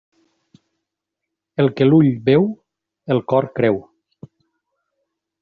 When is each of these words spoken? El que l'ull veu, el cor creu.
El 1.63 1.69
que 1.81 1.87
l'ull 1.89 2.09
veu, 2.31 2.49
el 3.17 3.23
cor 3.35 3.49
creu. 3.61 3.79